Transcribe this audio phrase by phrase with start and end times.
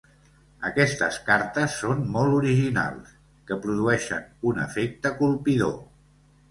[0.69, 3.13] Aquestes cartes són molt originals,
[3.51, 5.81] que produeixen un efecte colpidor.